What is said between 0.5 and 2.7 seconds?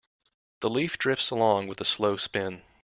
The leaf drifts along with a slow spin.